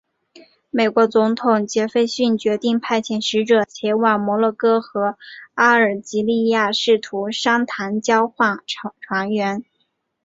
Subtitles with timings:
[0.71, 5.15] 美国总统杰斐逊决定派遣使者前往摩洛哥和
[5.53, 8.57] 阿尔及利亚试图商谈交换
[8.99, 9.63] 船员。